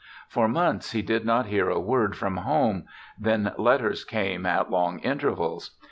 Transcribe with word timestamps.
For 0.27 0.47
months 0.47 0.93
he 0.93 1.03
did 1.03 1.27
not 1.27 1.45
hear 1.45 1.69
a 1.69 1.79
word 1.79 2.15
from 2.17 2.37
home; 2.37 2.85
then 3.19 3.51
letters 3.59 4.03
came 4.03 4.47
at 4.47 4.71
long 4.71 4.97
intervals. 5.01 5.77